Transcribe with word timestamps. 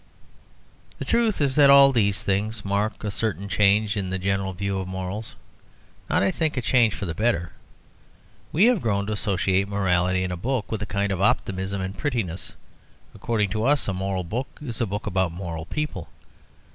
The 0.97 1.05
truth 1.05 1.39
is 1.41 1.55
that 1.57 1.69
all 1.69 1.91
these 1.91 2.23
things 2.23 2.65
mark 2.65 3.03
a 3.03 3.11
certain 3.11 3.47
change 3.47 3.95
in 3.95 4.09
the 4.09 4.17
general 4.17 4.51
view 4.51 4.79
of 4.79 4.87
morals; 4.87 5.35
not, 6.09 6.23
I 6.23 6.31
think, 6.31 6.57
a 6.57 6.61
change 6.63 6.95
for 6.95 7.05
the 7.05 7.13
better. 7.13 7.51
We 8.51 8.65
have 8.65 8.81
grown 8.81 9.05
to 9.05 9.13
associate 9.13 9.67
morality 9.67 10.23
in 10.23 10.31
a 10.31 10.35
book 10.35 10.71
with 10.71 10.81
a 10.81 10.87
kind 10.87 11.11
of 11.11 11.21
optimism 11.21 11.81
and 11.81 11.95
prettiness; 11.95 12.53
according 13.13 13.51
to 13.51 13.63
us, 13.63 13.87
a 13.87 13.93
moral 13.93 14.23
book 14.23 14.47
is 14.59 14.81
a 14.81 14.87
book 14.87 15.05
about 15.05 15.33
moral 15.33 15.65
people. 15.67 16.09